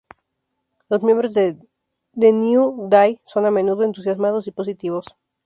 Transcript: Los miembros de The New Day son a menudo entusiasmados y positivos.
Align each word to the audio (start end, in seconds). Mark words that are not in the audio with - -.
Los 0.89 1.03
miembros 1.03 1.31
de 1.35 1.57
The 2.17 2.31
New 2.33 2.89
Day 2.89 3.21
son 3.23 3.45
a 3.45 3.51
menudo 3.51 3.83
entusiasmados 3.83 4.47
y 4.47 4.51
positivos. 4.51 5.05